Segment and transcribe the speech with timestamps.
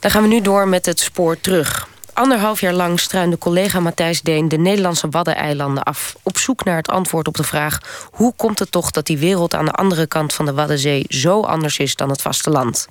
[0.00, 1.88] Dan gaan we nu door met het spoor terug.
[2.12, 6.16] Anderhalf jaar lang struinde collega Matthijs Deen de Nederlandse Waddeneilanden af.
[6.22, 7.78] Op zoek naar het antwoord op de vraag:
[8.10, 11.40] hoe komt het toch dat die wereld aan de andere kant van de Waddenzee zo
[11.40, 12.88] anders is dan het vasteland?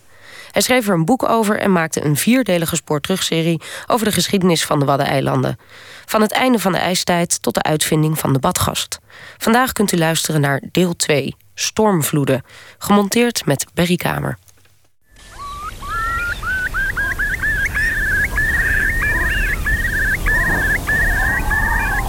[0.51, 4.79] Hij schreef er een boek over en maakte een vierdelige spoorterugserie over de geschiedenis van
[4.79, 5.59] de Waddeneilanden.
[6.05, 8.99] Van het einde van de ijstijd tot de uitvinding van de badgast.
[9.37, 12.43] Vandaag kunt u luisteren naar deel 2, Stormvloeden,
[12.77, 14.37] gemonteerd met Berry Kamer.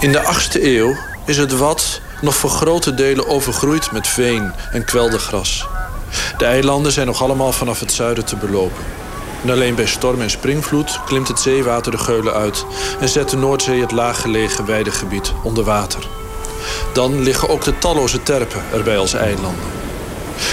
[0.01, 4.85] In de 8e eeuw is het Wad nog voor grote delen overgroeid met veen en
[4.85, 5.67] kweldergras.
[6.37, 8.83] De eilanden zijn nog allemaal vanaf het zuiden te belopen.
[9.43, 12.65] En alleen bij storm en springvloed klimt het zeewater de geulen uit
[12.99, 16.07] en zet de Noordzee het laaggelegen weidegebied onder water.
[16.93, 19.69] Dan liggen ook de talloze terpen erbij als eilanden.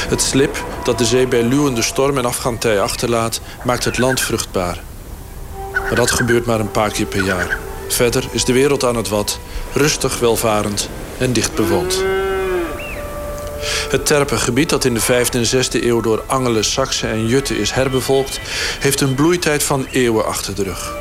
[0.08, 4.80] Het slip dat de zee bij luwende storm en afgaantij achterlaat, maakt het land vruchtbaar.
[5.72, 7.67] Maar dat gebeurt maar een paar keer per jaar.
[7.88, 9.38] Verder is de wereld aan het wat,
[9.72, 12.02] rustig, welvarend en dicht bewoond.
[13.90, 17.70] Het terpengebied dat in de 5e en 6e eeuw door Angelen, Saksen en Jutten is
[17.70, 18.40] herbevolkt...
[18.78, 20.96] heeft een bloeitijd van eeuwen achter de rug.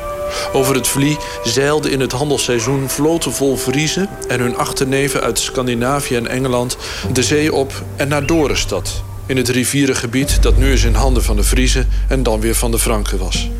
[0.52, 4.08] Over het Vlie zeilden in het handelsseizoen vloten vol Vriezen...
[4.28, 6.76] en hun achterneven uit Scandinavië en Engeland
[7.12, 9.02] de zee op en naar Dorenstad...
[9.26, 12.70] in het rivierengebied dat nu eens in handen van de Vriezen en dan weer van
[12.70, 13.50] de Franken was.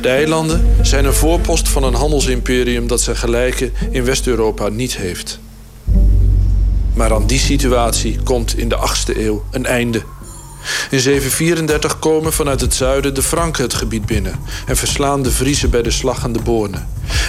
[0.00, 5.38] De eilanden zijn een voorpost van een handelsimperium dat zijn gelijke in West-Europa niet heeft.
[6.94, 10.02] Maar aan die situatie komt in de 8e eeuw een einde.
[10.90, 15.70] In 734 komen vanuit het zuiden de Franken het gebied binnen en verslaan de Vriezen
[15.70, 16.78] bij de slag aan de Borne.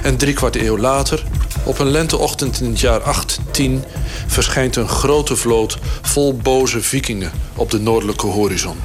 [0.04, 1.24] En driekwart eeuw later,
[1.64, 3.84] op een lenteochtend in het jaar 810,
[4.28, 8.78] verschijnt een grote vloot vol boze vikingen op de noordelijke horizon.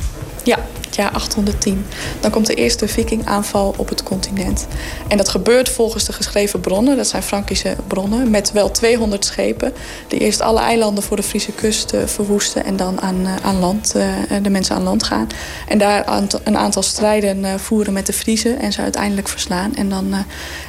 [0.45, 1.87] Ja, het jaar 810.
[2.21, 4.67] Dan komt de eerste vikingaanval op het continent.
[5.09, 9.73] En dat gebeurt volgens de geschreven bronnen, dat zijn Frankische bronnen, met wel 200 schepen.
[10.09, 13.59] Die eerst alle eilanden voor de Friese kust uh, verwoesten en dan aan, uh, aan
[13.59, 14.05] land, uh,
[14.43, 15.27] de mensen aan land gaan.
[15.69, 19.75] En daar een aantal strijden voeren met de Friese en ze uiteindelijk verslaan.
[19.75, 20.15] En dan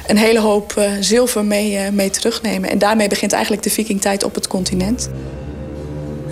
[0.06, 2.70] een hele hoop zilver mee, mee terugnemen.
[2.70, 5.08] En daarmee begint eigenlijk de vikingtijd op het continent.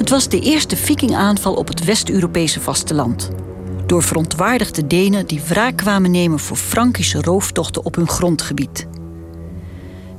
[0.02, 3.30] Het was de eerste vikingaanval op het West-Europese vasteland
[3.86, 8.86] door verontwaardigde Denen die wraak kwamen nemen voor Frankische rooftochten op hun grondgebied.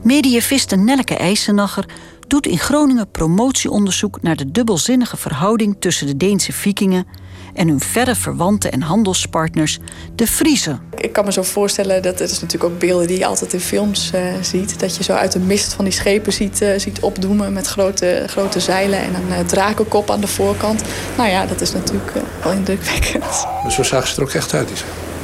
[0.03, 1.85] Medieviste Nelke IJsenacher
[2.27, 7.07] doet in Groningen promotieonderzoek naar de dubbelzinnige verhouding tussen de Deense vikingen
[7.53, 9.79] en hun verre verwanten en handelspartners,
[10.15, 10.79] de Friezen.
[10.97, 13.59] Ik kan me zo voorstellen, dat het is natuurlijk ook beelden die je altijd in
[13.59, 14.79] films uh, ziet.
[14.79, 18.23] Dat je zo uit de mist van die schepen ziet, uh, ziet opdoemen met grote,
[18.27, 20.81] grote zeilen en een uh, drakenkop aan de voorkant.
[21.17, 22.11] Nou ja, dat is natuurlijk
[22.43, 23.45] wel indrukwekkend.
[23.63, 24.77] Maar zo zagen ze er ook echt uit, die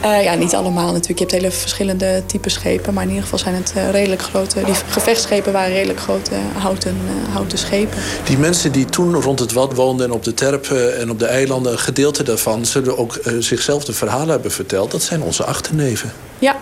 [0.05, 1.19] uh, ja, niet allemaal natuurlijk.
[1.19, 2.93] Je hebt hele verschillende typen schepen.
[2.93, 4.63] Maar in ieder geval zijn het uh, redelijk grote...
[4.63, 7.97] Die gevechtsschepen waren redelijk grote houten, uh, houten schepen.
[8.23, 11.25] Die mensen die toen rond het Wad woonden en op de Terpen en op de
[11.25, 11.71] eilanden...
[11.71, 14.91] een gedeelte daarvan zullen ook zichzelf de verhalen hebben verteld.
[14.91, 16.13] Dat zijn onze achterneven.
[16.39, 16.55] Ja.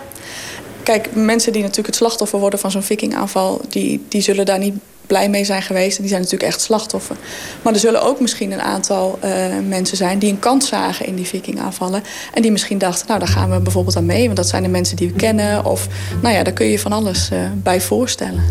[0.82, 3.60] Kijk, mensen die natuurlijk het slachtoffer worden van zo'n vikingaanval...
[3.68, 4.74] Die, die zullen daar niet
[5.08, 5.96] blij mee zijn geweest.
[5.96, 7.16] En die zijn natuurlijk echt slachtoffer.
[7.62, 9.30] Maar er zullen ook misschien een aantal uh,
[9.68, 12.02] mensen zijn die een kans zagen in die vikingaanvallen.
[12.34, 14.24] En die misschien dachten, nou daar gaan we bijvoorbeeld aan mee.
[14.24, 15.64] Want dat zijn de mensen die we kennen.
[15.64, 15.86] Of
[16.22, 18.44] nou ja, daar kun je van alles uh, bij voorstellen.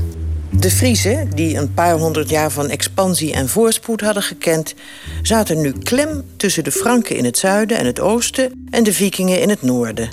[0.50, 4.74] De Friezen, die een paar honderd jaar van expansie en voorspoed hadden gekend...
[5.22, 8.68] zaten nu klem tussen de Franken in het zuiden en het oosten...
[8.70, 10.10] en de vikingen in het noorden.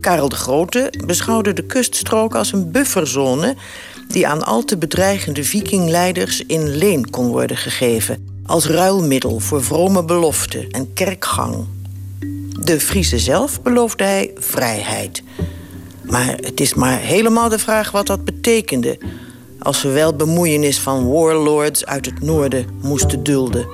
[0.00, 3.56] Karel de Grote beschouwde de kuststrook als een bufferzone
[4.08, 10.04] die aan al te bedreigende vikingleiders in leen kon worden gegeven, als ruilmiddel voor vrome
[10.04, 11.66] beloften en kerkgang.
[12.60, 15.22] De Friese zelf beloofde hij vrijheid.
[16.02, 18.98] Maar het is maar helemaal de vraag wat dat betekende,
[19.58, 23.66] als ze wel bemoeienis van warlords uit het noorden moesten dulden.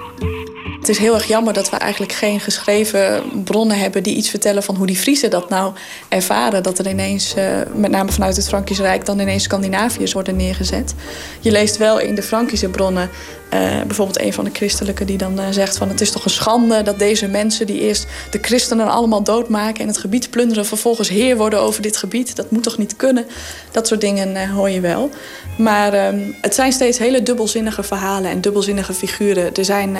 [0.82, 4.62] Het is heel erg jammer dat we eigenlijk geen geschreven bronnen hebben die iets vertellen
[4.62, 5.72] van hoe die Friesen dat nou
[6.08, 6.62] ervaren.
[6.62, 7.44] Dat er ineens, uh,
[7.74, 10.94] met name vanuit het Frankisch Rijk, dan ineens Scandinaviërs worden neergezet.
[11.40, 13.10] Je leest wel in de Frankische bronnen
[13.54, 16.30] uh, bijvoorbeeld een van de christelijke die dan uh, zegt van het is toch een
[16.30, 21.08] schande dat deze mensen die eerst de christenen allemaal doodmaken en het gebied plunderen, vervolgens
[21.08, 22.36] heer worden over dit gebied.
[22.36, 23.26] Dat moet toch niet kunnen?
[23.70, 25.10] Dat soort dingen uh, hoor je wel.
[25.58, 29.54] Maar ehm, het zijn steeds hele dubbelzinnige verhalen en dubbelzinnige figuren.
[29.54, 29.96] Er zijn,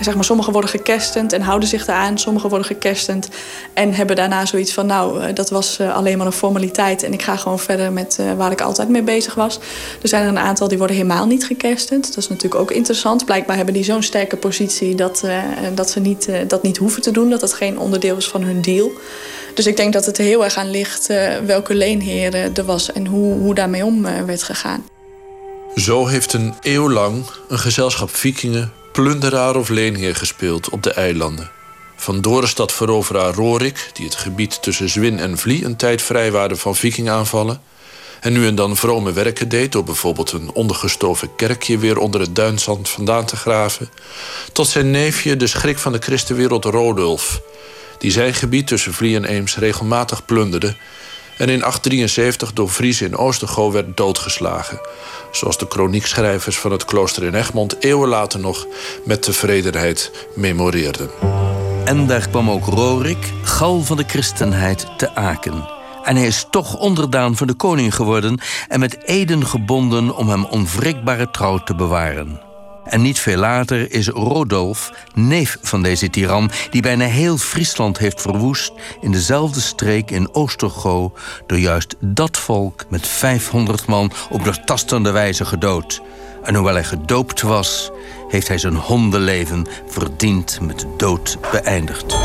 [0.00, 2.18] zeg maar, sommigen worden gekerstend en houden zich eraan.
[2.18, 3.28] Sommigen worden gekerstend
[3.74, 7.36] en hebben daarna zoiets van nou, dat was alleen maar een formaliteit en ik ga
[7.36, 9.58] gewoon verder met waar ik altijd mee bezig was.
[10.02, 12.06] Er zijn er een aantal die worden helemaal niet gekerstend.
[12.06, 13.24] Dat is natuurlijk ook interessant.
[13.24, 15.42] Blijkbaar hebben die zo'n sterke positie dat, uh,
[15.74, 17.30] dat ze niet, uh, dat niet hoeven te doen.
[17.30, 18.92] Dat dat geen onderdeel is van hun deal.
[19.54, 23.06] Dus ik denk dat het heel erg aan ligt uh, welke leenheer er was en
[23.06, 24.84] hoe, hoe daarmee om werd gegaan.
[25.76, 31.50] Zo heeft een eeuw lang een gezelschap vikingen plunderaar of leenheer gespeeld op de eilanden.
[31.96, 37.60] Van Dorenstad-veroveraar Rorik, die het gebied tussen Zwin en Vlie een tijd vrijwaarde van vikingaanvallen.
[38.22, 42.36] En nu en dan vrome werken deed door bijvoorbeeld een ondergestoven kerkje weer onder het
[42.36, 43.90] duinzand vandaan te graven.
[44.52, 47.40] Tot zijn neefje, de schrik van de christenwereld Rodulf,
[47.98, 50.76] die zijn gebied tussen Vlie en Eems regelmatig plunderde
[51.38, 54.80] en in 873 door Friese in Oostergo werd doodgeslagen.
[55.30, 58.66] Zoals de kroniekschrijvers van het klooster in Egmond eeuwen later nog
[59.04, 61.10] met tevredenheid memoreerden.
[61.84, 65.81] En daar kwam ook Rorik, gal van de christenheid, te Aken.
[66.02, 70.44] En hij is toch onderdaan van de koning geworden en met eden gebonden om hem
[70.44, 72.40] onwrikbare trouw te bewaren.
[72.84, 78.20] En niet veel later is Rodolf, neef van deze tiran, die bijna heel Friesland heeft
[78.20, 81.12] verwoest, in dezelfde streek in Oostergo
[81.46, 86.02] door juist dat volk met 500 man op doortastende wijze gedood.
[86.42, 87.90] En hoewel hij gedoopt was,
[88.28, 92.16] heeft hij zijn hondenleven verdiend met de dood beëindigd.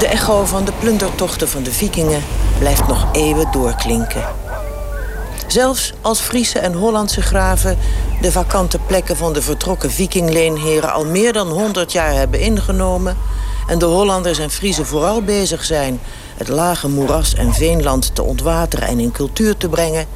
[0.00, 2.22] De echo van de plundertochten van de vikingen
[2.58, 4.24] blijft nog eeuwen doorklinken.
[5.46, 7.78] Zelfs als Friese en Hollandse graven
[8.20, 13.16] de vakante plekken van de vertrokken vikingleenheren al meer dan 100 jaar hebben ingenomen
[13.66, 16.00] en de Hollanders en Friese vooral bezig zijn
[16.36, 20.06] het lage moeras en veenland te ontwateren en in cultuur te brengen,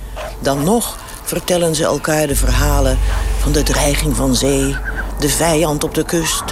[0.41, 2.99] dan nog vertellen ze elkaar de verhalen
[3.39, 4.77] van de dreiging van zee,
[5.19, 6.45] de vijand op de kust,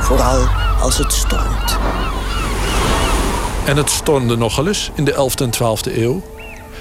[0.00, 0.48] vooral
[0.80, 1.78] als het stormt.
[3.68, 6.22] En het stormde nogal eens in de 11e en 12e eeuw.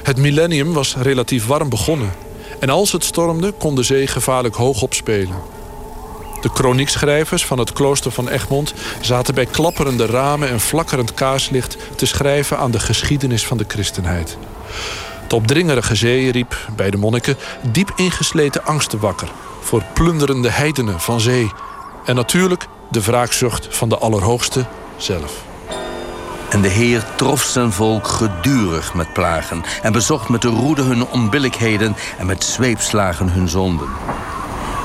[0.03, 2.13] Het millennium was relatief warm begonnen.
[2.59, 5.35] En als het stormde, kon de zee gevaarlijk hoog opspelen.
[6.41, 12.05] De kroniekschrijvers van het klooster van Egmond zaten bij klapperende ramen en flakkerend kaarslicht te
[12.05, 14.37] schrijven aan de geschiedenis van de christenheid.
[15.27, 17.37] De opdringerige zee riep bij de monniken
[17.71, 19.31] diep ingesleten angsten wakker
[19.61, 21.51] voor plunderende heidenen van zee
[22.05, 24.65] en natuurlijk de wraakzucht van de Allerhoogste
[24.97, 25.45] zelf.
[26.49, 31.05] En de Heer trof zijn volk gedurig met plagen en bezocht met de roede hun
[31.05, 33.87] onbillijkheden en met zweepslagen hun zonden.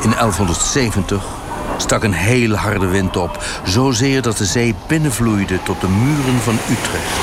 [0.03, 1.25] In 1170
[1.77, 6.59] stak een heel harde wind op, zozeer dat de zee binnenvloeide tot de muren van
[6.71, 7.19] Utrecht.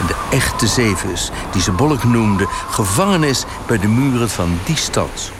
[0.00, 4.76] En de echte zeevis, die ze Bolk noemde, gevangen is bij de muren van die
[4.76, 5.32] stad.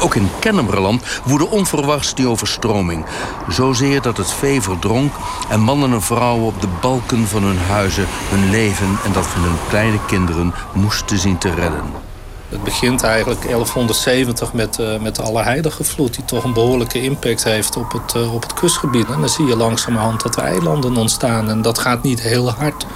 [0.00, 3.04] Ook in Kennemerland woedde onverwachts die overstroming.
[3.48, 5.12] Zozeer dat het vee verdronk
[5.48, 9.42] en mannen en vrouwen op de balken van hun huizen hun leven en dat van
[9.42, 11.82] hun kleine kinderen moesten zien te redden.
[12.48, 16.14] Het begint eigenlijk 1170 met, uh, met de Allerheilige vloed...
[16.14, 19.10] die toch een behoorlijke impact heeft op het, uh, op het kustgebied.
[19.10, 21.48] En dan zie je langzamerhand dat er eilanden ontstaan.
[21.50, 22.86] En dat gaat niet heel hard,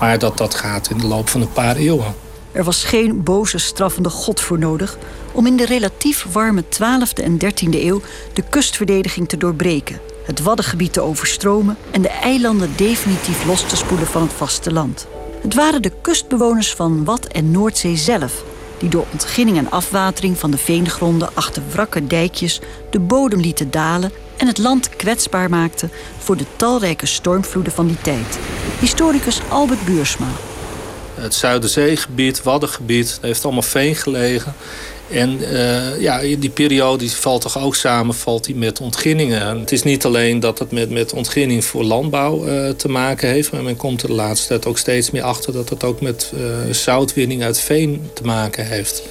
[0.00, 2.14] maar dat, dat gaat in de loop van een paar eeuwen.
[2.52, 4.98] Er was geen boze, straffende god voor nodig
[5.32, 8.00] om in de relatief warme 12e en 13e eeuw
[8.32, 14.06] de kustverdediging te doorbreken, het Waddengebied te overstromen en de eilanden definitief los te spoelen
[14.06, 15.06] van het vasteland.
[15.42, 18.44] Het waren de kustbewoners van Wad- en Noordzee zelf
[18.78, 22.60] die door ontginning en afwatering van de veengronden achter wrakke dijkjes
[22.90, 28.00] de bodem lieten dalen en het land kwetsbaar maakten voor de talrijke stormvloeden van die
[28.00, 28.38] tijd.
[28.80, 30.28] Historicus Albert Buursma.
[31.20, 34.54] Het Zuiderzeegebied, Waddengebied, heeft allemaal veen gelegen.
[35.10, 39.58] En uh, ja, die periode die valt toch ook samen valt die met ontginningen.
[39.60, 43.52] Het is niet alleen dat het met, met ontginning voor landbouw uh, te maken heeft...
[43.52, 45.52] maar men komt er de laatste tijd ook steeds meer achter...
[45.52, 49.02] dat het ook met uh, zoutwinning uit veen te maken heeft.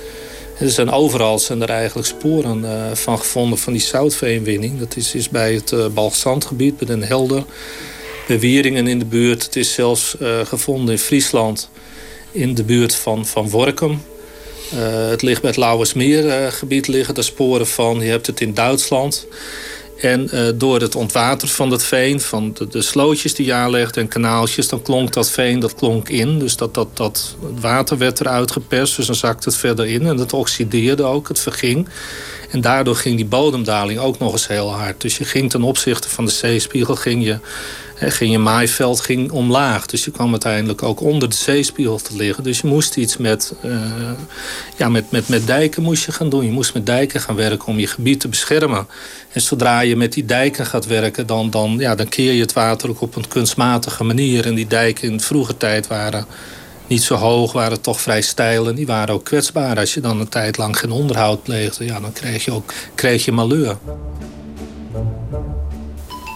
[0.60, 2.66] Er zijn overal zijn er eigenlijk sporen
[2.98, 4.80] van gevonden van die zoutveenwinning.
[4.80, 7.44] Dat is, is bij het uh, Balgzandgebied, bij Den Helder...
[8.28, 9.44] bij Wieringen in de buurt.
[9.44, 11.70] Het is zelfs gevonden in Friesland
[12.32, 14.02] in de buurt van, van Workum...
[14.74, 18.00] Uh, het ligt bij het Lauwersmeergebied uh, liggen de sporen van.
[18.00, 19.28] Je hebt het in Duitsland.
[20.02, 24.68] En door het ontwateren van dat veen, van de, slootjes die je aanlegt en kanaaltjes,
[24.68, 26.40] dan klonk dat veen dat klonk in.
[26.40, 30.06] Dus dat, dat, dat water werd eruit geperst, dus dan zakte het verder in.
[30.06, 31.88] En het oxideerde ook, het verging.
[32.52, 35.02] En daardoor ging die bodemdaling ook nog eens heel hard.
[35.02, 37.40] Dus je ging ten opzichte van de zeespiegel, ging je
[38.00, 39.86] ging je maaiveld ging omlaag.
[39.86, 42.44] Dus je kwam uiteindelijk ook onder de zeespiegel te liggen.
[42.44, 43.82] Dus je moest iets met, uh,
[44.78, 46.46] ja, met, met, met dijken moest je gaan doen.
[46.46, 48.88] Je moest met dijken gaan werken om je gebied te beschermen.
[49.32, 52.54] En zodra je met die dijken gaat werken, dan, dan, ja, dan keer je het
[52.54, 54.46] water ook op een kunstmatige manier.
[54.46, 56.26] En die dijken in de vroege tijd waren
[56.88, 58.68] niet zo hoog, waren toch vrij steil.
[58.68, 59.80] En die waren ook kwetsbaar.
[59.80, 63.26] Als je dan een tijd lang geen onderhoud pleegde, ja, dan kreeg je ook kreeg
[63.26, 63.76] je.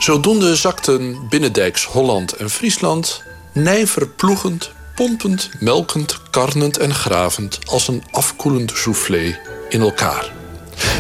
[0.02, 8.04] Zodoende zakten binnendijks Holland en Friesland nijver ploegend, pompend, melkend, karnend en gravend als een
[8.12, 9.40] afkoelend soufflé
[9.70, 10.32] in elkaar.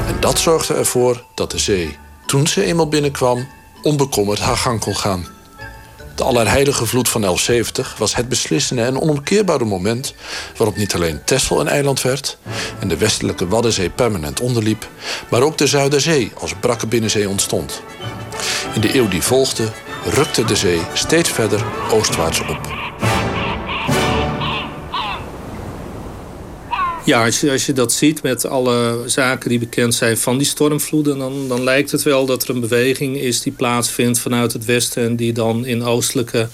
[0.07, 3.47] En dat zorgde ervoor dat de zee, toen ze eenmaal binnenkwam,
[3.81, 5.27] onbekommerd haar gang kon gaan.
[6.15, 10.13] De Allerheilige Vloed van 1170 was het beslissende en onomkeerbare moment
[10.57, 12.37] waarop niet alleen Texel een eiland werd
[12.79, 14.89] en de westelijke Waddenzee permanent onderliep,
[15.29, 17.81] maar ook de Zuiderzee als brakke binnenzee ontstond.
[18.75, 19.71] In de eeuw die volgde
[20.05, 22.81] rukte de zee steeds verder oostwaarts op.
[27.05, 30.47] Ja, als je, als je dat ziet met alle zaken die bekend zijn van die
[30.47, 34.65] stormvloeden, dan, dan lijkt het wel dat er een beweging is die plaatsvindt vanuit het
[34.65, 36.47] westen en die dan in oostelijke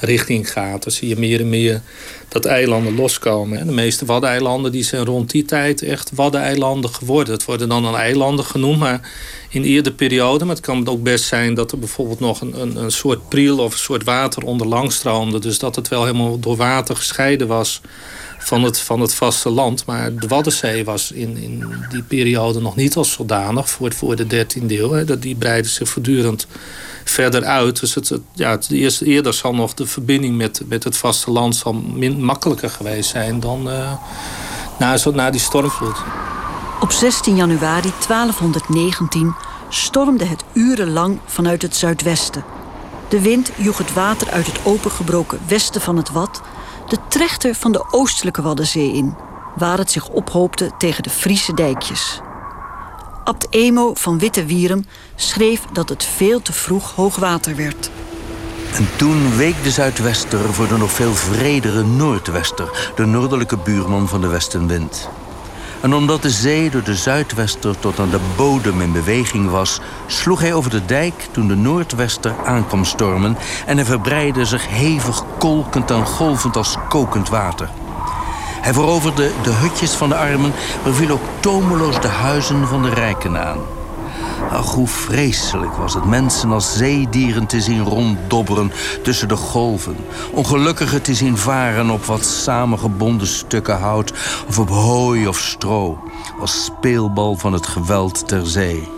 [0.00, 0.82] richting gaat.
[0.82, 1.80] Dan zie je meer en meer
[2.28, 3.58] dat eilanden loskomen.
[3.58, 7.34] En de meeste waddeneilanden die zijn rond die tijd echt waddeneilanden geworden.
[7.34, 9.10] Het worden dan al eilanden genoemd, maar
[9.48, 10.44] in eerder periode.
[10.44, 13.58] Maar het kan ook best zijn dat er bijvoorbeeld nog een, een, een soort priel
[13.58, 15.38] of een soort water onderlang stroomde.
[15.38, 17.80] Dus dat het wel helemaal door water gescheiden was
[18.40, 19.86] van het, van het vasteland.
[19.86, 24.46] Maar de Waddenzee was in, in die periode nog niet als zodanig voor, voor de
[24.46, 24.90] 13e eeuw.
[24.90, 25.04] Hè.
[25.04, 26.46] Dat die breidde zich voortdurend
[27.04, 27.80] verder uit.
[27.80, 31.62] Dus het, het, ja, het eerder zal nog de verbinding met, met het vasteland
[31.94, 33.92] min, makkelijker geweest zijn dan uh,
[34.78, 35.96] na, zo, na die stormvloed.
[36.80, 39.34] Op 16 januari 1219
[39.68, 42.44] stormde het urenlang vanuit het zuidwesten.
[43.08, 46.40] De wind joeg het water uit het opengebroken westen van het Wad
[46.90, 49.16] de trechter van de oostelijke Waddenzee in,
[49.56, 52.20] waar het zich ophoopte tegen de Friese dijkjes.
[53.24, 57.90] Abt Emo van Witte Wierum schreef dat het veel te vroeg hoogwater werd.
[58.72, 64.20] En toen week de zuidwester voor de nog veel vredere noordwester, de noordelijke buurman van
[64.20, 65.08] de westenwind.
[65.80, 70.40] En omdat de zee door de zuidwester tot aan de bodem in beweging was, sloeg
[70.40, 75.90] hij over de dijk toen de noordwester aankwam stormen en hij verbreidde zich hevig kolkend
[75.90, 77.70] en golvend als kokend water.
[78.60, 80.52] Hij veroverde de hutjes van de armen,
[80.84, 83.58] maar viel ook tomeloos de huizen van de rijken aan.
[84.48, 89.96] Ach, hoe vreselijk was het mensen als zeedieren te zien ronddobberen tussen de golven.
[90.32, 94.12] Ongelukkigen te zien varen op wat samengebonden stukken hout
[94.48, 95.98] of op hooi of stro.
[96.40, 98.88] Als speelbal van het geweld ter zee.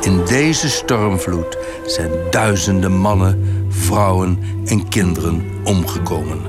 [0.00, 6.40] In deze stormvloed zijn duizenden mannen, vrouwen en kinderen omgekomen.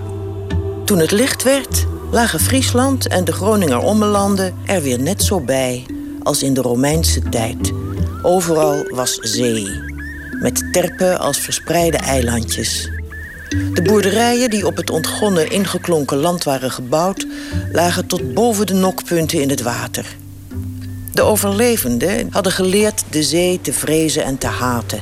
[0.85, 5.85] Toen het licht werd, lagen Friesland en de Groninger Ommelanden er weer net zo bij
[6.27, 7.71] als in de Romeinse tijd.
[8.21, 9.67] Overal was zee,
[10.41, 12.89] met terpen als verspreide eilandjes.
[13.73, 17.27] De boerderijen die op het ontgonnen ingeklonken land waren gebouwd...
[17.71, 20.05] lagen tot boven de nokpunten in het water.
[21.13, 24.99] De overlevenden hadden geleerd de zee te vrezen en te haten.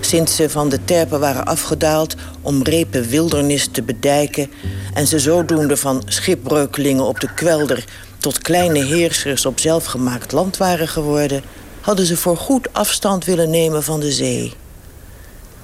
[0.00, 4.50] Sinds ze van de terpen waren afgedaald om repen wildernis te bedijken...
[4.94, 7.84] en ze zodoende van schipbreukelingen op de kwelder
[8.18, 11.42] tot kleine heersers op zelfgemaakt land waren geworden,
[11.80, 14.52] hadden ze voor goed afstand willen nemen van de zee.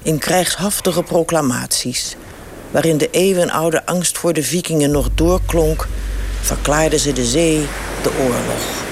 [0.01, 2.15] In krijgshaftige proclamaties,
[2.71, 5.87] waarin de eeuwenoude angst voor de vikingen nog doorklonk,
[6.41, 7.65] verklaarden ze de zee
[8.03, 8.83] de oorlog.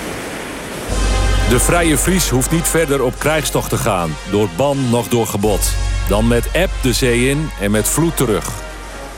[1.49, 5.71] De vrije Fries hoeft niet verder op krijgstocht te gaan, door ban nog door gebod.
[6.07, 8.62] Dan met eb de zee in en met vloed terug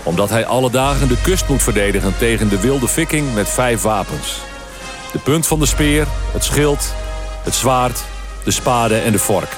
[0.06, 4.38] omdat hij alle dagen de kust moet verdedigen tegen de wilde viking met vijf wapens.
[5.12, 6.94] De punt van de speer, het schild,
[7.44, 8.04] het zwaard,
[8.44, 9.50] de spade en de vork.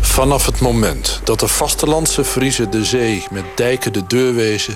[0.00, 4.74] Vanaf het moment dat de vastelandse Friezen de zee met dijken de deur wezen...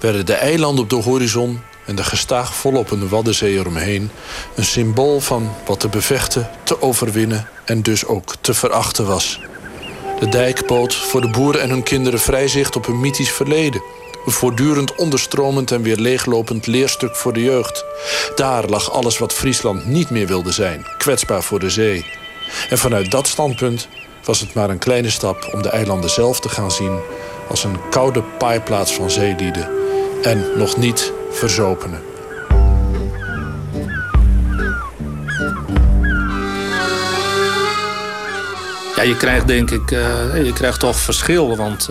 [0.00, 4.10] werden de eilanden op de horizon en de gestaag volopende Waddenzee eromheen...
[4.54, 9.40] een symbool van wat te bevechten, te overwinnen en dus ook te verachten was...
[10.24, 13.82] De dijk bood voor de boeren en hun kinderen vrijzicht op een mythisch verleden.
[14.26, 17.84] Een voortdurend onderstromend en weer leeglopend leerstuk voor de jeugd.
[18.34, 22.06] Daar lag alles wat Friesland niet meer wilde zijn, kwetsbaar voor de zee.
[22.70, 23.88] En vanuit dat standpunt
[24.24, 26.98] was het maar een kleine stap om de eilanden zelf te gaan zien
[27.48, 29.68] als een koude paaiplaats van zeelieden
[30.22, 32.13] en nog niet verzopenen.
[39.06, 41.56] Je krijgt denk ik uh, je krijgt toch verschil.
[41.56, 41.90] Want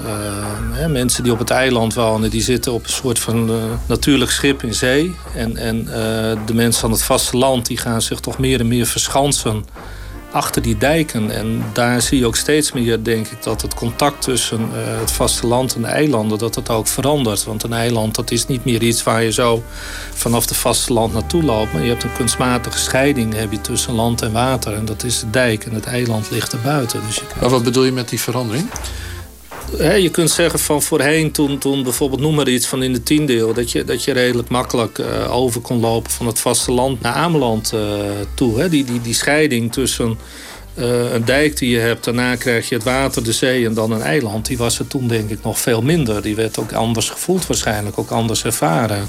[0.79, 3.55] uh, mensen die op het eiland wonen, die zitten op een soort van uh,
[3.85, 5.15] natuurlijk schip in zee.
[5.35, 5.85] En, en
[6.45, 9.65] de mensen aan het vasteland, die gaan zich toch meer en meer verschansen
[10.33, 11.31] achter die dijken.
[11.31, 15.11] En daar zie je ook steeds meer, denk ik, dat het contact tussen uh, het
[15.11, 17.43] vasteland en de eilanden, dat het ook verandert.
[17.43, 19.63] Want een eiland, dat is niet meer iets waar je zo
[20.13, 21.73] vanaf het vasteland naartoe loopt.
[21.73, 24.73] Maar je hebt een kunstmatige scheiding heb je tussen land en water.
[24.73, 25.65] En dat is de dijk.
[25.65, 27.01] En het eiland ligt erbuiten.
[27.07, 28.69] Dus Maar wat bedoel je met die verandering?
[29.77, 33.37] Je kunt zeggen van voorheen, toen, toen bijvoorbeeld, noem maar iets van in de tiende
[33.37, 37.13] eeuw, dat je, dat je redelijk makkelijk uh, over kon lopen van het vasteland naar
[37.13, 37.81] Ameland uh,
[38.33, 38.69] toe.
[38.69, 40.17] Die, die, die scheiding tussen
[40.75, 43.91] uh, een dijk die je hebt, daarna krijg je het water, de zee en dan
[43.91, 44.45] een eiland.
[44.45, 46.21] Die was er toen denk ik nog veel minder.
[46.21, 49.07] Die werd ook anders gevoeld waarschijnlijk, ook anders ervaren.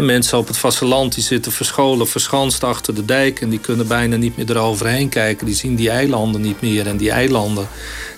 [0.00, 3.40] Mensen op het vasteland die zitten verscholen, verschanst achter de dijk...
[3.40, 5.46] en die kunnen bijna niet meer eroverheen kijken.
[5.46, 6.86] Die zien die eilanden niet meer.
[6.86, 7.68] En die eilanden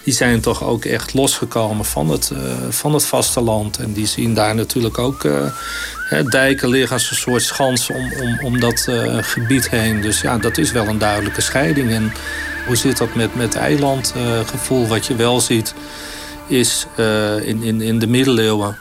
[0.04, 2.38] die zijn toch ook echt losgekomen van het, uh,
[2.68, 3.78] van het vasteland.
[3.78, 5.50] En die zien daar natuurlijk ook uh,
[6.30, 10.00] dijken liggen als een soort schans om, om, om dat uh, gebied heen.
[10.00, 11.90] Dus ja, dat is wel een duidelijke scheiding.
[11.90, 12.12] En
[12.66, 14.86] hoe zit dat met, met eilandgevoel?
[14.86, 15.74] Wat je wel ziet
[16.46, 16.86] is
[17.44, 18.78] in, in, in de middeleeuwen...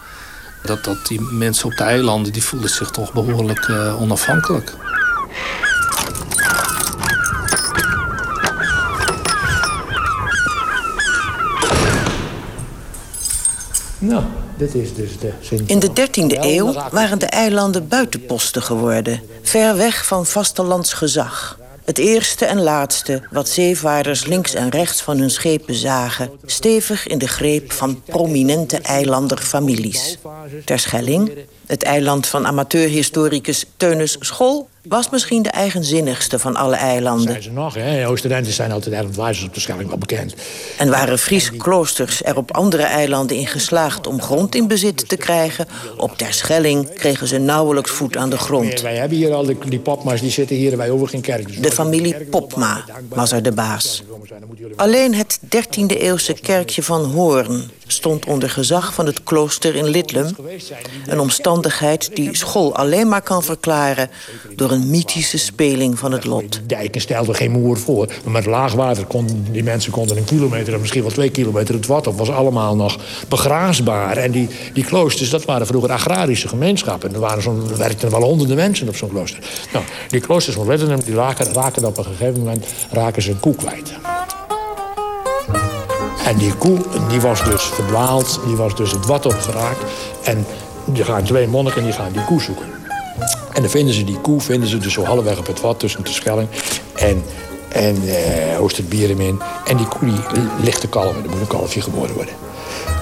[0.64, 4.74] Dat, dat die mensen op de eilanden die voelen zich toch behoorlijk onafhankelijk.
[13.98, 14.24] Nou,
[14.58, 15.34] dit is dus de
[15.66, 21.58] In de 13e eeuw waren de eilanden buitenposten geworden, ver weg van vastelands gezag.
[21.86, 26.32] Het eerste en laatste wat zeevaarders links en rechts van hun schepen zagen...
[26.46, 30.18] stevig in de greep van prominente eilanderfamilies.
[30.66, 31.32] Terschelling,
[31.66, 37.28] het eiland van amateurhistoricus Teunis Schol was misschien de eigenzinnigste van alle eilanden.
[37.28, 38.18] Zijn ze nog, hè?
[38.44, 40.36] Zijn altijd eilandwijzers op de Schelling wel bekend.
[40.78, 44.08] En waren Friese kloosters er op andere eilanden in geslaagd...
[44.08, 48.82] om grond in bezit te krijgen, op Terschelling kregen ze nauwelijks voet aan de grond.
[48.82, 51.48] wij hebben hier al die, die popma's, die zitten hier, wij over geen kerk.
[51.48, 54.04] Dus de familie Popma was er de baas.
[54.76, 60.36] Alleen het 13e-eeuwse kerkje van Hoorn stond onder gezag van het klooster in Lidlum.
[61.08, 64.10] Een omstandigheid die school alleen maar kan verklaren...
[64.56, 66.54] door een mythische speling van het lot.
[66.54, 68.08] De dijken stelden geen moer voor.
[68.24, 70.80] Maar met laagwater konden die mensen konden een kilometer...
[70.80, 72.98] misschien wel twee kilometer het water was allemaal nog
[73.28, 74.18] begraasbaar.
[74.18, 77.14] En die, die kloosters, dat waren vroeger agrarische gemeenschappen.
[77.14, 79.40] Er, waren zo, er werkten wel honderden mensen op zo'n klooster.
[79.74, 83.40] Nou, die kloosters van Lidlum die raken, raken op een gegeven moment raken ze een
[83.40, 83.94] koe kwijt.
[86.26, 86.78] En die koe
[87.10, 89.80] die was dus verdwaald, die was dus het wat opgeraakt.
[90.24, 90.46] En
[90.98, 92.66] er gaan twee monniken die gaan die koe zoeken.
[93.54, 96.04] En dan vinden ze die koe, vinden ze dus zo halfweg op het wat tussen
[96.04, 96.48] de Schelling
[96.94, 97.24] en,
[97.70, 99.42] en uh, Oosterbierum in.
[99.66, 102.34] En die koe die ligt te kalven, er moet een kalfje geboren worden.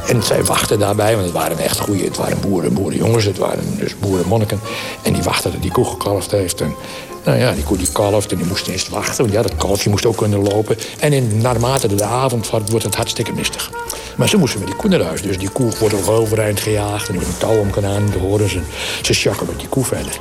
[0.08, 3.78] En zij wachten daarbij, want het waren echt goede, het waren boeren, boerenjongens, het waren
[3.78, 4.60] dus boerenmonniken.
[5.02, 6.62] En die wachten dat die koe gekalfd heeft.
[6.62, 6.76] En
[7.24, 9.18] nou ja, die die kalft en die moest eerst wachten.
[9.18, 10.78] Want ja, dat kalfje moest ook kunnen lopen.
[11.00, 13.72] En naarmate de avond wordt het hartstikke mistig.
[14.18, 15.22] Maar ze moesten met die koe naar huis.
[15.22, 17.08] Dus die koe wordt ook overeind gejaagd.
[17.08, 18.14] En die een touw om gedaan.
[18.14, 18.60] En horen ze,
[19.02, 20.20] ze sjakken met die koe verder.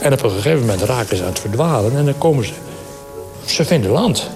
[0.00, 1.96] En op een gegeven moment raken ze aan het verdwalen.
[1.96, 2.52] En dan komen ze...
[3.44, 4.30] Ze vinden land.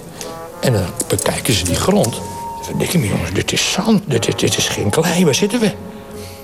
[0.61, 2.20] En dan bekijken ze die grond.
[2.62, 4.03] Verdikke me jongens, dit is zand.
[4.07, 5.25] Dit, dit, dit is geen klei.
[5.25, 5.70] Waar zitten we?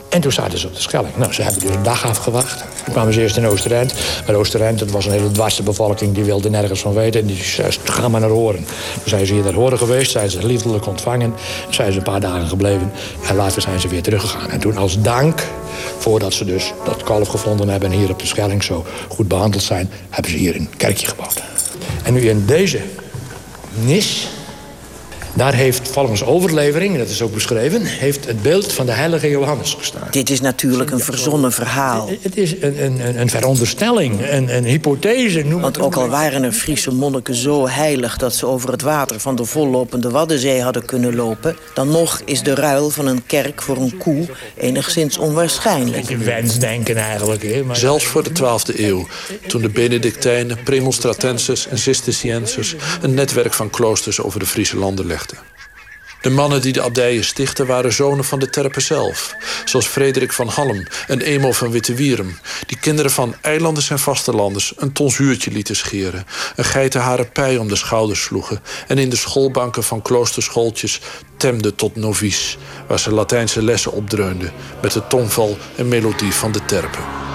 [0.09, 1.17] En toen zaten ze op de Schelling.
[1.17, 2.65] Nou, ze hebben dus een dag afgewacht.
[2.85, 3.95] Toen kwamen ze eerst in Oosterend.
[4.27, 7.21] Maar Oosterend, dat was een hele dwarse bevolking, die wilde nergens van weten.
[7.21, 8.65] En die zei, ga maar naar Horen.
[8.93, 11.35] Toen zijn ze hier naar Horen geweest, zijn ze liefdelijk ontvangen.
[11.71, 12.93] Zijn ze een paar dagen gebleven.
[13.29, 14.51] En later zijn ze weer teruggegaan.
[14.51, 15.43] En toen als dank,
[15.99, 17.93] voordat ze dus dat kalf gevonden hebben...
[17.93, 19.91] en hier op de Schelling zo goed behandeld zijn...
[20.11, 21.43] hebben ze hier een kerkje gebouwd.
[22.03, 22.81] En nu in deze
[23.75, 24.29] nis
[25.39, 27.85] daar heeft volgens overlevering, dat is ook beschreven...
[27.85, 30.09] heeft het beeld van de heilige Johannes gestaan.
[30.11, 32.11] Dit is natuurlijk een verzonnen verhaal.
[32.21, 35.43] Het is een, een, een veronderstelling, een, een hypothese.
[35.43, 38.17] Noem Want ook al waren er Friese monniken zo heilig...
[38.17, 41.57] dat ze over het water van de vollopende Waddenzee hadden kunnen lopen...
[41.75, 46.11] dan nog is de ruil van een kerk voor een koe enigszins onwaarschijnlijk.
[46.11, 47.43] Een wensdenken eigenlijk.
[47.43, 47.63] Hè?
[47.63, 47.77] Maar...
[47.77, 49.07] Zelfs voor de 12e eeuw,
[49.47, 52.75] toen de Benedictijnen, Premonstratenses en Cisterciënsers...
[53.03, 55.28] een netwerk van kloosters over de Friese landen legden.
[56.21, 59.35] De mannen die de abdijen stichtten waren zonen van de Terpen zelf.
[59.65, 62.39] Zoals Frederik van Halm en Emo van Wittewierum...
[62.67, 66.27] die kinderen van eilanders en vastelanders een tonsuurtje lieten scheren...
[66.57, 68.63] een geitenharen pij om de schouders sloegen...
[68.87, 71.01] en in de schoolbanken van kloosterschooltjes
[71.37, 72.57] temden tot novice...
[72.87, 74.53] waar ze Latijnse lessen opdreunden...
[74.83, 77.28] met de tongval en melodie van de Terpen.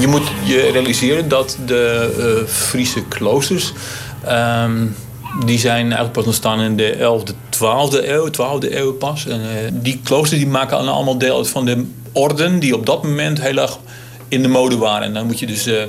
[0.00, 3.72] Je moet je realiseren dat de uh, Friese kloosters
[4.28, 4.96] Um,
[5.44, 9.26] die zijn eigenlijk pas ontstaan in de 11e, 12e eeuw, 12e eeuw pas.
[9.26, 13.02] En, uh, die kloosters die maken allemaal deel uit van de orden die op dat
[13.02, 13.78] moment heel erg
[14.28, 15.02] in de mode waren.
[15.02, 15.82] En dan moet je dus uh,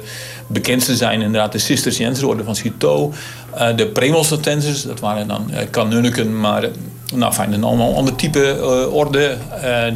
[0.48, 3.18] bekendste zijn inderdaad de Cisterciënserorde van Citeaux.
[3.56, 6.70] Uh, de Premonstratensers, dat waren dan kanunniken, maar
[7.14, 8.58] nou, fijn, een allemaal ander type
[8.92, 9.38] orde.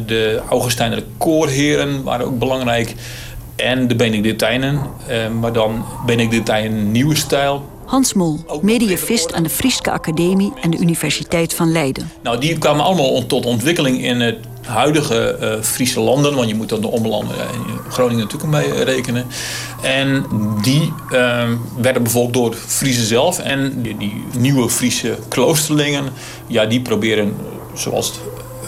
[0.06, 2.94] de Augustijner koorheren waren ook belangrijk.
[3.56, 4.80] En de Benedictijnen,
[5.40, 7.64] maar dan Benedictijnen nieuwe stijl.
[7.86, 12.10] Hans Mol, medievist aan de Frieske Academie en de Universiteit van Leiden.
[12.22, 16.68] Nou, die kwamen allemaal tot ontwikkeling in het huidige uh, Friese landen, want je moet
[16.68, 19.26] dan de omlanden in Groningen natuurlijk mee rekenen.
[19.82, 20.24] En
[20.62, 23.38] die uh, werden bevolkt door Friese zelf.
[23.38, 26.04] En die, die, nieuwe Friese kloosterlingen,
[26.46, 27.36] ja, die proberen,
[27.74, 28.12] zoals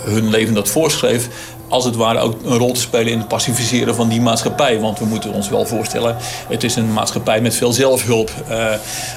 [0.05, 1.29] hun leven dat voorschreef,
[1.69, 4.81] als het ware ook een rol te spelen in het pacificeren van die maatschappij.
[4.81, 6.17] Want we moeten ons wel voorstellen,
[6.49, 8.67] het is een maatschappij met veel zelfhulp, eh,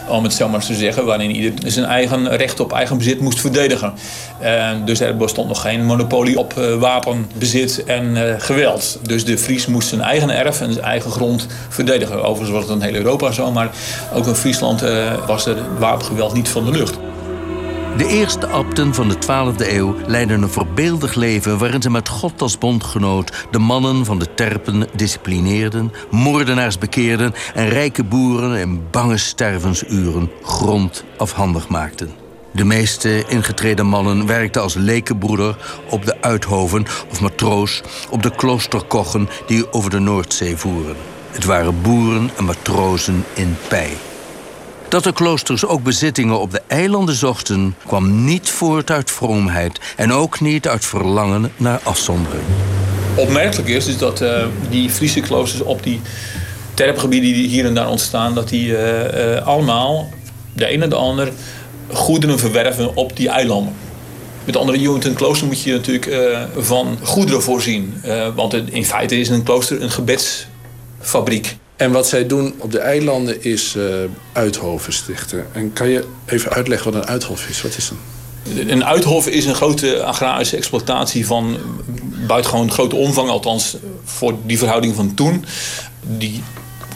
[0.09, 3.39] om het zo maar te zeggen, waarin ieder zijn eigen recht op eigen bezit moest
[3.39, 3.93] verdedigen.
[4.41, 8.99] Uh, dus er bestond nog geen monopolie op uh, wapenbezit en uh, geweld.
[9.01, 12.23] Dus de Fries moest zijn eigen erf en zijn eigen grond verdedigen.
[12.23, 13.69] Overigens was het in heel Europa zo, maar
[14.13, 14.83] ook in Friesland
[15.27, 17.10] was er wapengeweld niet van de lucht.
[17.97, 22.41] De eerste abten van de 12e eeuw leidden een voorbeeldig leven waarin ze met God
[22.41, 29.17] als bondgenoot de mannen van de terpen disciplineerden, moordenaars bekeerden en rijke boeren in bange
[29.17, 32.09] stervensuren grond afhandig maakten.
[32.51, 35.57] De meeste ingetreden mannen werkten als lekenbroeder
[35.89, 40.95] op de uithoven of matroos op de kloosterkochen die over de Noordzee voeren.
[41.31, 43.97] Het waren boeren en matrozen in pij.
[44.91, 50.13] Dat de kloosters ook bezittingen op de eilanden zochten, kwam niet voort uit vroomheid en
[50.13, 52.43] ook niet uit verlangen naar afzondering.
[53.15, 56.01] Opmerkelijk is, dat uh, die Friese kloosters op die
[56.73, 60.09] terpgebieden die hier en daar ontstaan, dat die uh, uh, allemaal,
[60.53, 61.31] de een en de ander,
[61.91, 63.73] goederen verwerven op die eilanden.
[64.43, 66.11] Met andere woorden, een klooster moet je natuurlijk
[66.57, 68.03] van goederen voorzien.
[68.35, 71.57] want in feite is een klooster een gebedsfabriek.
[71.81, 73.83] En wat zij doen op de eilanden is uh,
[74.31, 75.45] uithoven stichten.
[75.51, 77.61] En kan je even uitleggen wat een uithof is?
[77.61, 77.97] Wat is dat?
[78.67, 81.57] Een uithof is een grote agrarische exploitatie van
[82.27, 85.45] buitengewoon grote omvang, althans voor die verhouding van toen.
[86.01, 86.43] Die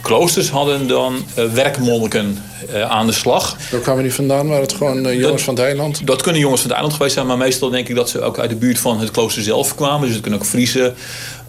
[0.02, 2.38] kloosters hadden dan uh, werkmonniken
[2.70, 3.56] uh, aan de slag.
[3.70, 4.46] Waar kwamen die vandaan?
[4.48, 6.06] Waren het gewoon uh, jongens dat, van het eiland?
[6.06, 8.38] Dat kunnen jongens van het eiland geweest zijn, maar meestal denk ik dat ze ook
[8.38, 10.00] uit de buurt van het klooster zelf kwamen.
[10.00, 10.94] Dus het kunnen ook Friese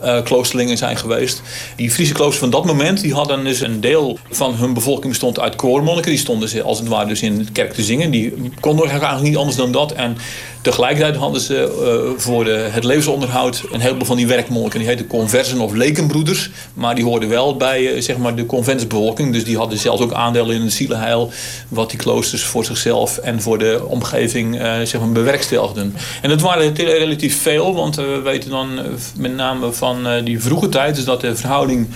[0.04, 1.42] uh, kloosterlingen zijn geweest.
[1.76, 5.40] Die Friese kloosters van dat moment die hadden dus een deel van hun bevolking bestond
[5.40, 6.12] uit koormonniken.
[6.12, 8.12] Die stonden als het ware dus in de kerk te zingen.
[8.12, 9.92] Die konden eigenlijk niet anders dan dat.
[9.92, 10.18] En
[10.62, 14.80] tegelijkertijd hadden ze uh, voor de, het levensonderhoud een heleboel van die werkmonniken.
[14.80, 16.50] Die heten conversen of lekenbroeders.
[16.74, 19.34] Maar die hoorden wel bij uh, zeg maar de conventsbevolking.
[19.34, 21.32] Dus die hadden zelfs ook aandelen in het zielenheil.
[21.68, 25.96] Wat die kloosters voor zichzelf en voor de omgeving zeg maar bewerkstelligden.
[26.22, 27.74] En dat waren relatief veel.
[27.74, 28.80] Want we weten dan
[29.18, 30.96] met name van van eh, die vroege tijd.
[30.96, 31.88] Dus dat de verhouding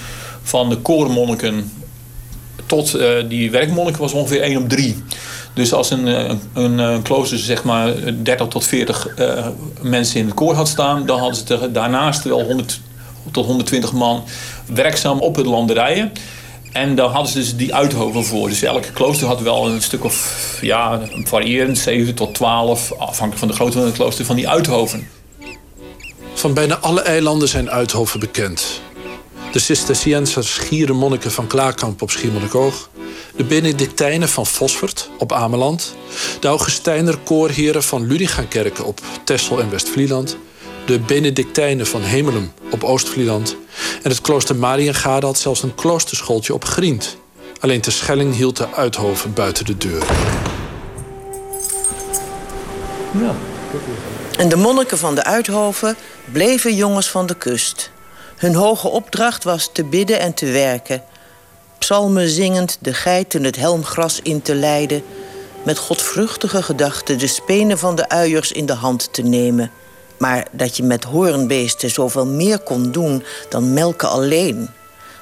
[0.42, 1.72] van de korenmonniken
[2.66, 5.04] tot uh, die werkmonniken was ongeveer 1 op 3.
[5.54, 9.48] Dus als een, eh, een, een, klooster zeg maar 30 tot 40 uh,
[9.82, 11.06] mensen in het koor had staan...
[11.06, 12.80] dan hadden ze daarnaast wel 100
[13.32, 14.24] tot 120 man
[14.66, 16.12] werkzaam op het landerijen.
[16.72, 18.50] En dan hadden ze dus die uithoven voor.
[18.50, 22.92] Dus elke klooster had wel een stuk of, ja, variërend, 7 tot 12...
[22.92, 25.08] afhankelijk van de grootte van het klooster, van die uithoven.
[26.42, 28.82] Van bijna alle eilanden zijn uithoven bekend.
[29.52, 32.90] De Cisterciënsers Gieren monniken van Klaarkamp op Schiermonnikoog...
[33.36, 35.96] de Benedictijnen van Fosfert op Ameland...
[36.40, 40.38] de Augustijner koorheren van Ludingakerken op Texel en West-Vlieland...
[40.86, 43.56] de Benedictijnen van Hemelum op Oost-Vlieland...
[44.04, 47.18] en het klooster Mariengade had zelfs een kloosterschooltje op Grient.
[47.60, 50.04] Alleen te Schelling hield de Uithoven buiten de deur.
[53.20, 53.36] Ja.
[54.38, 55.96] En de monniken van de Uithoven
[56.32, 57.92] bleven jongens van de kust.
[58.38, 61.04] Hun hoge opdracht was te bidden en te werken.
[61.78, 65.04] Psalmen zingend de geiten het helmgras in te leiden...
[65.64, 69.72] met godvruchtige gedachten de spenen van de uiers in de hand te nemen.
[70.18, 74.70] Maar dat je met hoornbeesten zoveel meer kon doen dan melken alleen...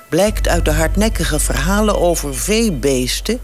[0.09, 3.41] blijkt uit de hardnekkige verhalen over veebeesten...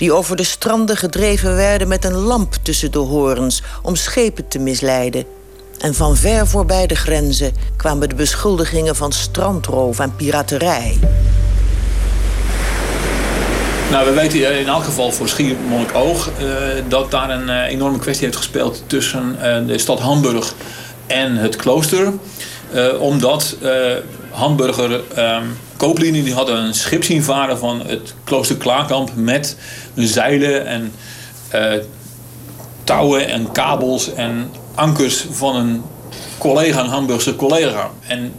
[0.00, 3.62] die over de stranden gedreven werden met een lamp tussen de horens...
[3.82, 5.24] om schepen te misleiden...
[5.78, 10.98] En van ver voorbij de grenzen kwamen de beschuldigingen van strandroof en piraterij.
[13.90, 16.46] Nou, we weten in elk geval voor Schiermonnikoog uh,
[16.88, 19.36] dat daar een uh, enorme kwestie heeft gespeeld tussen
[19.66, 20.54] de stad Hamburg
[21.06, 22.12] en het klooster.
[22.98, 23.56] omdat
[24.30, 25.44] Hamburger ehm,
[25.80, 29.56] kooplieden die hadden een schip zien varen van het klooster Klaarkamp met
[29.94, 30.92] zeilen en
[32.84, 35.82] touwen en kabels en ankers van een
[36.38, 37.90] collega, een Hamburgse collega.
[38.06, 38.32] En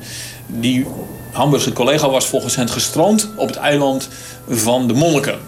[0.48, 0.86] die
[1.32, 4.10] Hamburgse collega was volgens hen gestroomd op het eiland
[4.50, 5.40] van de monniken.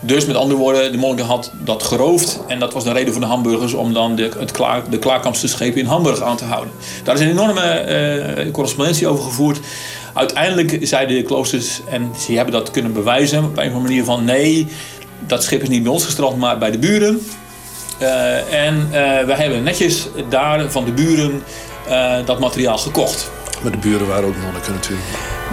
[0.00, 2.40] Dus met andere woorden, de monniken had dat geroofd.
[2.46, 4.56] En dat was de reden voor de Hamburgers om dan de, het
[4.90, 6.72] de klaarkampste schepen in Hamburg aan te houden.
[7.04, 7.86] Daar is een enorme
[8.36, 9.60] uh, correspondentie over gevoerd.
[10.18, 14.04] Uiteindelijk zeiden de kloosters, en ze hebben dat kunnen bewijzen op een of andere manier
[14.04, 14.66] van nee,
[15.26, 17.20] dat schip is niet bij ons gestrand, maar bij de buren.
[18.02, 18.92] Uh, en uh,
[19.26, 21.42] wij hebben netjes daar van de buren
[22.24, 23.30] dat materiaal gekocht.
[23.62, 25.06] Maar de buren waren ook monniken natuurlijk.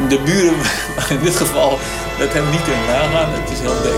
[0.09, 0.55] De buren,
[1.17, 1.69] in dit geval,
[2.19, 3.33] dat hebben we niet kunnen nagaan.
[3.33, 3.91] Het is heel dik.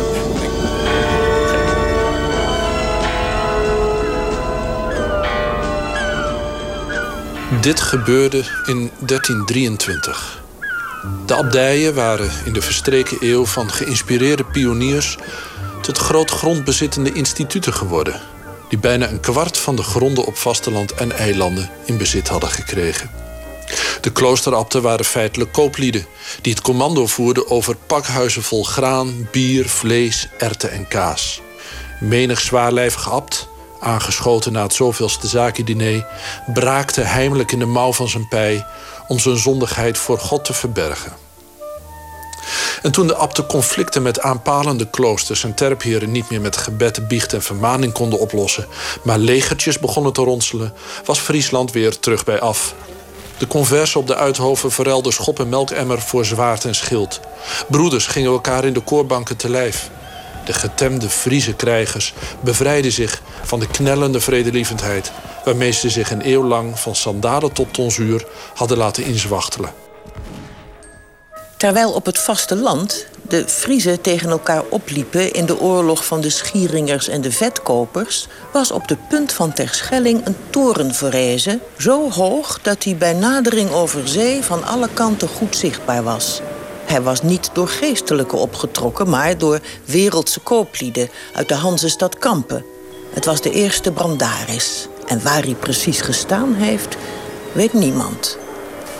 [7.61, 10.45] Dit gebeurde in 1323.
[11.25, 15.17] De abdijen waren in de verstreken eeuw van geïnspireerde pioniers
[15.81, 18.21] tot groot grondbezittende instituten geworden,
[18.69, 23.09] die bijna een kwart van de gronden op vasteland en eilanden in bezit hadden gekregen.
[24.01, 26.05] De kloosterabten waren feitelijk kooplieden
[26.41, 31.41] die het commando voerden over pakhuizen vol graan, bier, vlees, erten en kaas.
[31.99, 33.47] Menig zwaarlijvige abt,
[33.79, 36.05] aangeschoten na het zoveelste zakendiner,
[36.53, 38.65] braakte heimelijk in de mouw van zijn pij
[39.07, 41.11] om zijn zondigheid voor God te verbergen.
[42.81, 47.33] En toen de abten conflicten met aanpalende kloosters en terpheren niet meer met gebed, biecht
[47.33, 48.67] en vermaning konden oplossen,
[49.03, 50.73] maar legertjes begonnen te ronselen,
[51.05, 52.73] was Friesland weer terug bij af.
[53.37, 57.19] De conversen op de Uithoven verruilden schop en melkemmer voor zwaard en schild.
[57.67, 59.89] Broeders gingen elkaar in de koorbanken te lijf.
[60.45, 65.11] De getemde Friese krijgers bevrijden zich van de knellende vredelievendheid...
[65.47, 69.73] waarmee ze zich een eeuw lang van sandalen tot tonsuur hadden laten inzwachtelen.
[71.57, 77.07] Terwijl op het vasteland de Friezen tegen elkaar opliepen in de oorlog van de Schieringers
[77.07, 82.83] en de Vetkopers, was op de punt van Terschelling een toren verrezen, zo hoog dat
[82.83, 86.41] hij bij nadering over zee van alle kanten goed zichtbaar was.
[86.85, 92.65] Hij was niet door geestelijke opgetrokken, maar door wereldse kooplieden uit de Hansestad Kampen.
[93.13, 94.87] Het was de eerste brandaris.
[95.07, 96.97] En waar hij precies gestaan heeft,
[97.51, 98.37] weet niemand.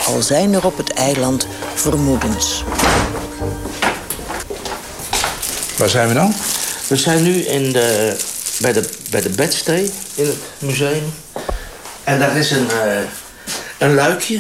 [0.06, 2.64] Al zijn er op het eiland vermoedens.
[5.78, 6.34] Waar zijn we dan?
[6.88, 8.18] We zijn nu in de,
[8.60, 11.14] bij, de, bij de bedstee in het museum.
[12.04, 13.00] En daar is een, uh,
[13.78, 14.40] een luikje.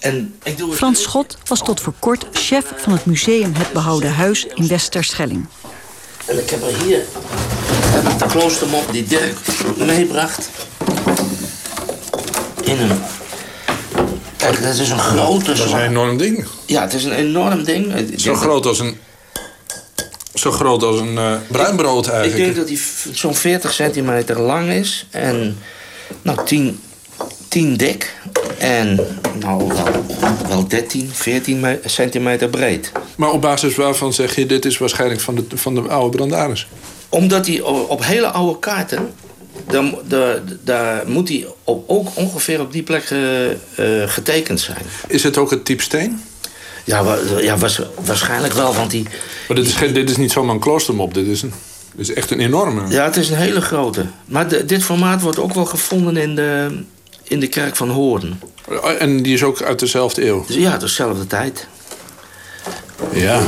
[0.00, 4.14] En ik doe Frans Schot was tot voor kort chef van het museum Het Behouden
[4.14, 5.46] Huis in Westerschelling.
[6.26, 7.02] En ik heb er hier
[7.94, 9.38] heb ik de kloostermop die Dirk
[9.76, 10.48] meebracht.
[12.64, 12.90] In een...
[14.36, 15.44] Kijk, dat is een grote...
[15.44, 16.46] Dat is een enorm ding.
[16.66, 17.94] Ja, het is een enorm ding.
[18.16, 18.96] Zo groot als een
[20.34, 22.38] zo groot als een uh, bruinbrood eigenlijk.
[22.38, 22.78] Ik denk dat hij
[23.14, 25.06] zo'n 40 centimeter lang is.
[25.10, 25.58] En
[26.22, 26.80] nou, 10,
[27.48, 28.14] 10 dik.
[28.58, 29.00] En
[29.38, 30.04] nou, wel,
[30.48, 32.92] wel 13, 14 centimeter breed.
[33.16, 34.46] Maar op basis waarvan zeg je...
[34.46, 36.66] dit is waarschijnlijk van de, van de oude brandaris?
[37.08, 39.12] Omdat hij op hele oude kaarten...
[39.68, 39.98] Dan,
[40.62, 43.18] daar moet hij op, ook ongeveer op die plek uh,
[44.06, 44.82] getekend zijn.
[45.06, 46.22] Is het ook het type steen?
[46.84, 47.56] Ja, ja
[48.04, 49.06] waarschijnlijk wel, want die...
[49.48, 51.52] Maar dit is, dit is niet zomaar een kloostermop, dit is, een,
[51.94, 52.88] dit is echt een enorme...
[52.88, 54.06] Ja, het is een hele grote.
[54.24, 56.82] Maar dit formaat wordt ook wel gevonden in de,
[57.22, 58.40] in de kerk van Hoorn.
[58.98, 60.44] En die is ook uit dezelfde eeuw?
[60.48, 61.66] Ja, dezelfde tijd.
[63.12, 63.40] Ja.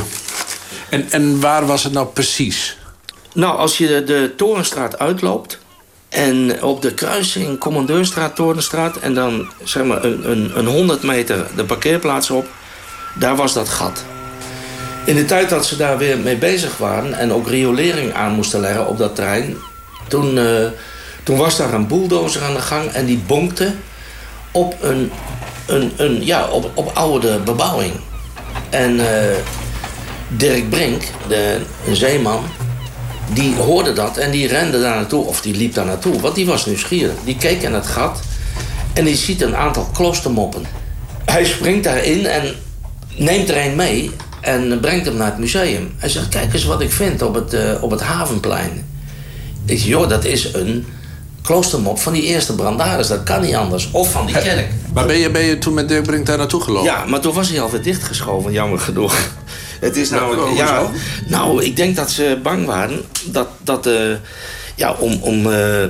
[0.89, 2.77] En, en waar was het nou precies?
[3.33, 5.59] Nou, als je de, de Torenstraat uitloopt...
[6.09, 8.97] En op de kruising Commandeurstraat, Torenstraat...
[8.97, 12.47] en dan zeg maar een, een, een 100 meter de parkeerplaats op
[13.19, 14.03] daar was dat gat.
[15.05, 18.59] In de tijd dat ze daar weer mee bezig waren en ook riolering aan moesten
[18.59, 19.57] leggen op dat terrein,
[20.07, 20.67] toen, uh,
[21.23, 23.73] toen was daar een bulldozer aan de gang en die bonkte
[24.51, 25.11] op een,
[25.65, 27.93] een, een ja, op, op oude bebouwing.
[28.69, 29.05] En uh,
[30.27, 32.43] Dirk Brink, de, een zeeman,
[33.33, 36.45] die hoorde dat en die rende daar naartoe, of die liep daar naartoe, want die
[36.45, 37.15] was nieuwsgierig.
[37.23, 38.19] Die keek in het gat
[38.93, 40.65] en die ziet een aantal kloostermoppen.
[41.25, 42.55] Hij springt daarin en
[43.15, 44.11] neemt er een mee
[44.41, 45.93] en brengt hem naar het museum.
[45.97, 48.85] Hij zegt, kijk eens wat ik vind op het, uh, op het havenplein.
[49.65, 50.85] Ik zeg, joh, dat is een
[51.41, 53.07] kloostermop van die eerste brandaris.
[53.07, 53.89] Dat kan niet anders.
[53.91, 54.67] Of van die kerk.
[54.93, 56.91] Maar ben je, ben je toen met Dirk Brink daar naartoe gelopen?
[56.91, 59.15] Ja, maar toen was hij alweer dichtgeschoven, jammer genoeg.
[59.79, 60.89] Het is nou, ja,
[61.27, 64.15] nou, ik denk dat ze bang waren dat, dat uh,
[64.75, 65.85] ja, om, om, uh,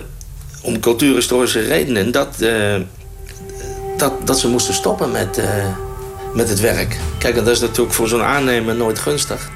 [0.62, 2.76] om cultuurhistorische redenen, dat, uh,
[3.98, 5.42] dat, dat ze moesten stoppen met,
[6.34, 6.98] met het werk.
[7.18, 9.50] Kijk, dat is natuurlijk voor zo'n aannemer nooit gunstig.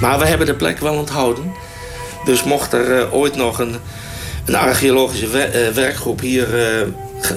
[0.00, 1.52] Maar we hebben de plek wel onthouden.
[2.24, 3.76] Dus mocht er ooit nog een,
[4.44, 5.28] een archeologische
[5.74, 6.48] werkgroep hier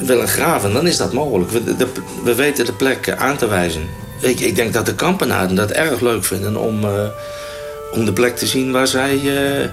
[0.02, 1.52] willen graven, dan is dat mogelijk.
[1.52, 1.88] We, de,
[2.24, 3.90] we weten de plek aan te wijzen.
[4.20, 7.08] Ik, ik denk dat de kampenaden dat erg leuk vinden om, uh,
[7.92, 9.20] om de plek te zien waar zij.
[9.24, 9.68] Uh,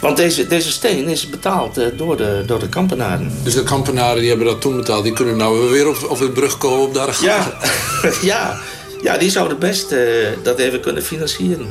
[0.00, 3.32] want deze, deze steen is betaald uh, door, de, door de kampenaden.
[3.42, 6.30] Dus de kampenaden die hebben dat toen betaald, die kunnen nou weer op, op de
[6.30, 7.26] brug komen op daar gaan.
[7.26, 7.58] Ja,
[8.22, 8.60] ja,
[9.02, 9.94] ja, die zouden best
[10.42, 11.66] dat even kunnen financieren.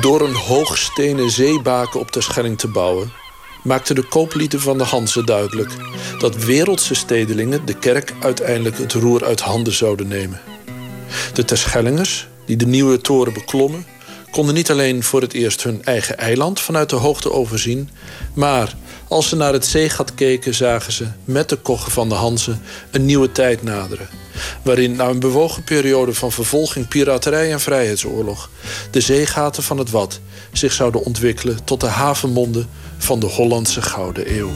[0.00, 3.12] Door een hoogstenen zeebaken op de Schelling te bouwen,
[3.66, 5.70] maakten de kooplieden van de Hanze duidelijk
[6.18, 10.40] dat wereldse stedelingen de kerk uiteindelijk het roer uit handen zouden nemen.
[11.32, 13.86] De Terschellingers, die de nieuwe toren beklommen,
[14.30, 17.90] konden niet alleen voor het eerst hun eigen eiland vanuit de hoogte overzien,
[18.34, 18.74] maar
[19.08, 22.56] als ze naar het zeegat keken, zagen ze met de koggen van de Hanze
[22.90, 24.08] een nieuwe tijd naderen.
[24.62, 28.50] Waarin na een bewogen periode van vervolging, piraterij en vrijheidsoorlog
[28.90, 30.20] de zeegaten van het Wad
[30.52, 32.68] zich zouden ontwikkelen tot de havenmonden
[32.98, 34.50] van de Hollandse Gouden Eeuw.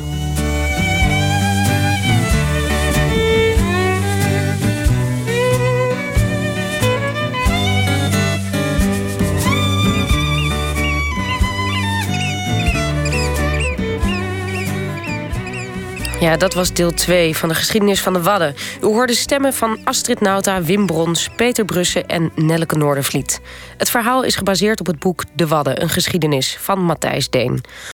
[16.20, 18.54] Ja, dat was deel 2 van de geschiedenis van de Wadden.
[18.82, 23.40] U hoorde stemmen van Astrid Nauta, Wim Brons, Peter Brussen en Nelleke Noordervliet.
[23.76, 27.60] Het verhaal is gebaseerd op het boek De Wadden, een geschiedenis van Matthijs Deen.